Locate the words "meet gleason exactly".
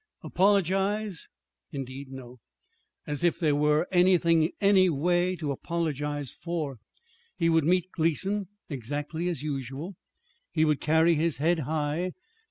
7.65-9.27